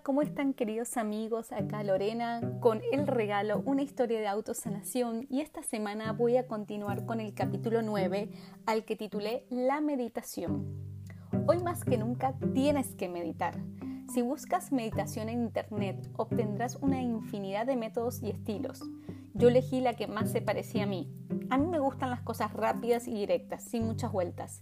[0.00, 1.52] ¿cómo están queridos amigos?
[1.52, 7.04] Acá Lorena con el regalo Una historia de autosanación y esta semana voy a continuar
[7.04, 8.30] con el capítulo 9
[8.64, 10.66] al que titulé La meditación.
[11.46, 13.54] Hoy más que nunca tienes que meditar.
[14.12, 18.82] Si buscas meditación en internet obtendrás una infinidad de métodos y estilos.
[19.34, 21.10] Yo elegí la que más se parecía a mí.
[21.48, 24.60] A mí me gustan las cosas rápidas y directas, sin muchas vueltas.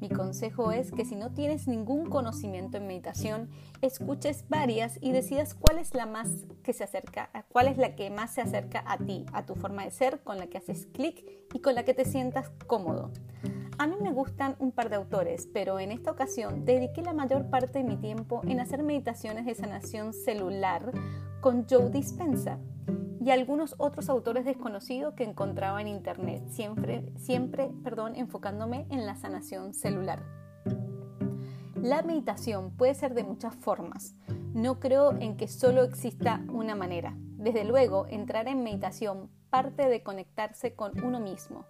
[0.00, 5.54] Mi consejo es que si no tienes ningún conocimiento en meditación, escuches varias y decidas
[5.54, 6.28] cuál es la más
[6.62, 9.84] que se acerca, cuál es la que más se acerca a ti, a tu forma
[9.84, 13.10] de ser, con la que haces clic y con la que te sientas cómodo.
[13.78, 17.50] A mí me gustan un par de autores, pero en esta ocasión dediqué la mayor
[17.50, 20.92] parte de mi tiempo en hacer meditaciones de sanación celular
[21.40, 22.60] con Joe Dispensa
[23.24, 29.14] y algunos otros autores desconocidos que encontraba en internet, siempre, siempre perdón, enfocándome en la
[29.14, 30.24] sanación celular.
[31.80, 34.16] La meditación puede ser de muchas formas.
[34.54, 37.14] No creo en que solo exista una manera.
[37.16, 41.64] Desde luego, entrar en meditación parte de conectarse con uno mismo.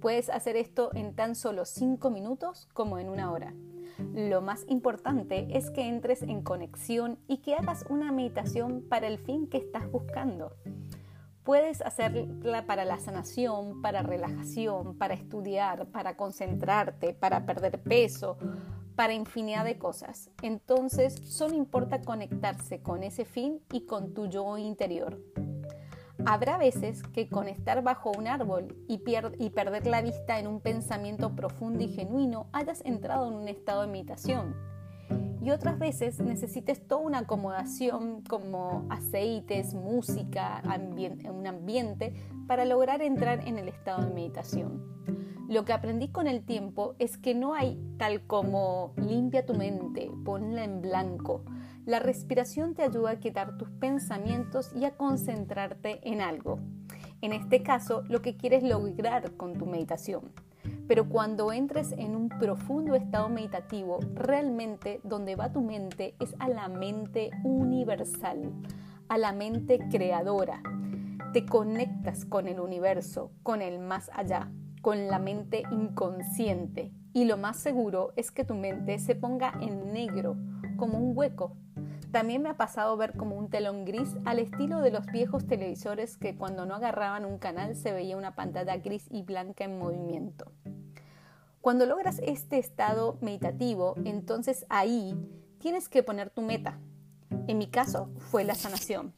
[0.00, 3.54] Puedes hacer esto en tan solo 5 minutos como en una hora.
[4.14, 9.18] Lo más importante es que entres en conexión y que hagas una meditación para el
[9.18, 10.52] fin que estás buscando.
[11.48, 18.36] Puedes hacerla para la sanación, para relajación, para estudiar, para concentrarte, para perder peso,
[18.94, 20.28] para infinidad de cosas.
[20.42, 25.22] Entonces, solo importa conectarse con ese fin y con tu yo interior.
[26.26, 31.34] Habrá veces que con estar bajo un árbol y, perder la vista en un pensamiento
[31.34, 34.54] profundo y genuino hayas entrado en un estado de meditación
[35.40, 40.62] y otras veces necesites toda una acomodación como aceites, música,
[41.32, 42.14] un ambiente
[42.46, 44.82] para lograr entrar en el estado de meditación.
[45.48, 50.10] Lo que aprendí con el tiempo es que no hay tal como limpia tu mente,
[50.24, 51.42] ponla en blanco.
[51.86, 56.58] La respiración te ayuda a quitar tus pensamientos y a concentrarte en algo.
[57.22, 60.32] En este caso, lo que quieres lograr con tu meditación.
[60.88, 66.48] Pero cuando entres en un profundo estado meditativo, realmente donde va tu mente es a
[66.48, 68.50] la mente universal,
[69.08, 70.62] a la mente creadora.
[71.34, 74.50] Te conectas con el universo, con el más allá,
[74.80, 76.90] con la mente inconsciente.
[77.12, 80.36] Y lo más seguro es que tu mente se ponga en negro,
[80.78, 81.54] como un hueco.
[82.12, 86.16] También me ha pasado ver como un telón gris al estilo de los viejos televisores
[86.16, 90.50] que cuando no agarraban un canal se veía una pantalla gris y blanca en movimiento.
[91.60, 95.16] Cuando logras este estado meditativo, entonces ahí
[95.58, 96.78] tienes que poner tu meta.
[97.48, 99.12] En mi caso fue la sanación.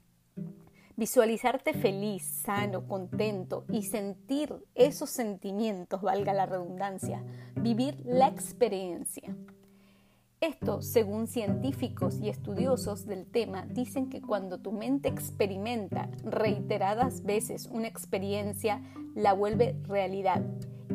[0.96, 7.22] Visualizarte feliz, sano, contento y sentir esos sentimientos, valga la redundancia,
[7.56, 9.36] vivir la experiencia.
[10.40, 17.66] Esto, según científicos y estudiosos del tema, dicen que cuando tu mente experimenta reiteradas veces
[17.66, 18.82] una experiencia,
[19.14, 20.42] la vuelve realidad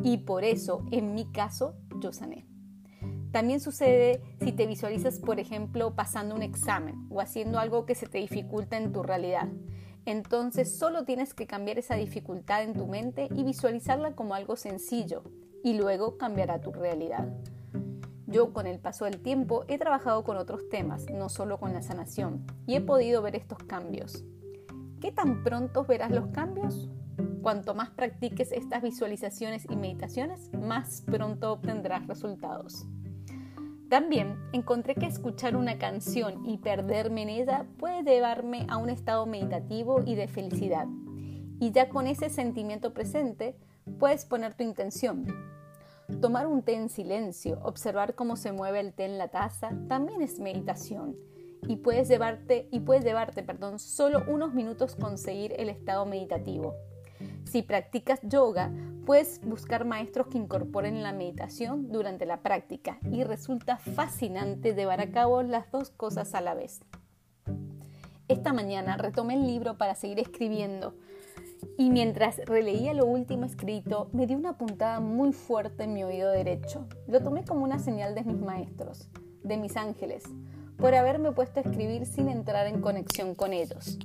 [0.06, 2.46] y por eso, en mi caso, yo sané.
[3.32, 8.06] También sucede si te visualizas, por ejemplo, pasando un examen o haciendo algo que se
[8.06, 9.48] te dificulta en tu realidad.
[10.04, 15.24] Entonces solo tienes que cambiar esa dificultad en tu mente y visualizarla como algo sencillo
[15.64, 17.26] y luego cambiará tu realidad.
[18.28, 21.82] Yo con el paso del tiempo he trabajado con otros temas, no solo con la
[21.82, 24.24] sanación, y he podido ver estos cambios.
[25.00, 26.88] ¿Qué tan pronto verás los cambios?
[27.46, 32.86] Cuanto más practiques estas visualizaciones y meditaciones, más pronto obtendrás resultados.
[33.88, 39.26] También encontré que escuchar una canción y perderme en ella puede llevarme a un estado
[39.26, 40.88] meditativo y de felicidad.
[41.60, 43.56] Y ya con ese sentimiento presente,
[44.00, 45.24] puedes poner tu intención.
[46.20, 50.20] Tomar un té en silencio, observar cómo se mueve el té en la taza, también
[50.20, 51.14] es meditación.
[51.68, 56.74] Y puedes llevarte, y puedes llevarte perdón, solo unos minutos conseguir el estado meditativo.
[57.56, 58.70] Si practicas yoga,
[59.06, 65.10] puedes buscar maestros que incorporen la meditación durante la práctica y resulta fascinante llevar a
[65.10, 66.82] cabo las dos cosas a la vez.
[68.28, 70.96] Esta mañana retomé el libro para seguir escribiendo
[71.78, 76.30] y mientras releía lo último escrito me dio una puntada muy fuerte en mi oído
[76.30, 76.86] derecho.
[77.08, 79.08] Lo tomé como una señal de mis maestros,
[79.42, 80.24] de mis ángeles,
[80.76, 83.98] por haberme puesto a escribir sin entrar en conexión con ellos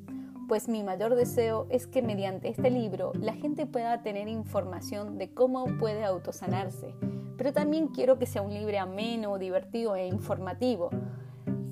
[0.51, 5.33] pues mi mayor deseo es que mediante este libro la gente pueda tener información de
[5.33, 6.93] cómo puede autosanarse,
[7.37, 10.89] pero también quiero que sea un libro ameno, divertido e informativo,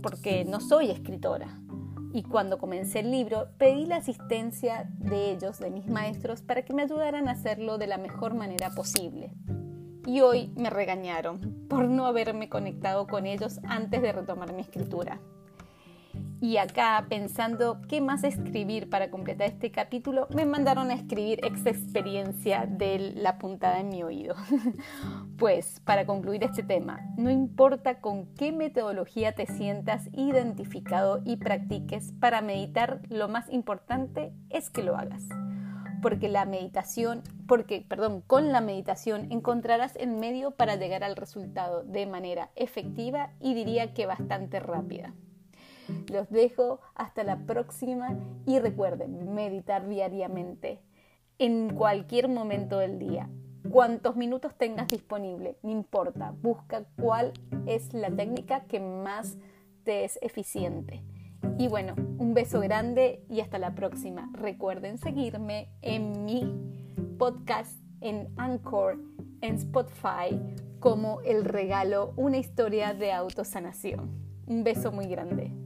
[0.02, 1.60] porque no soy escritora.
[2.14, 6.74] Y cuando comencé el libro pedí la asistencia de ellos, de mis maestros, para que
[6.74, 9.34] me ayudaran a hacerlo de la mejor manera posible.
[10.08, 15.20] Y hoy me regañaron por no haberme conectado con ellos antes de retomar mi escritura.
[16.42, 21.70] Y acá, pensando qué más escribir para completar este capítulo, me mandaron a escribir esta
[21.70, 24.36] experiencia de la puntada en mi oído.
[25.38, 32.14] pues, para concluir este tema, no importa con qué metodología te sientas identificado y practiques
[32.22, 35.24] para meditar, lo más importante es que lo hagas.
[36.02, 41.84] Porque la meditación, porque, perdón, con la meditación encontrarás el medio para llegar al resultado
[41.84, 45.14] de manera efectiva y diría que bastante rápida.
[46.12, 50.80] Los dejo hasta la próxima y recuerden meditar diariamente
[51.38, 53.30] en cualquier momento del día.
[53.70, 57.34] Cuantos minutos tengas disponible, no importa, busca cuál
[57.66, 59.38] es la técnica que más
[59.84, 61.04] te es eficiente.
[61.58, 64.30] Y bueno, un beso grande y hasta la próxima.
[64.34, 66.44] Recuerden seguirme en mi
[67.18, 68.98] podcast en Anchor,
[69.42, 70.40] en Spotify,
[70.80, 74.10] como El Regalo, una historia de autosanación.
[74.48, 75.59] Un beso muy grande.